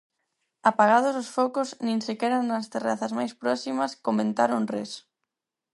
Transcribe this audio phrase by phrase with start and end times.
[0.69, 4.91] Apagados os focos, nin sequera nas terrazas máis próximas comentaron res.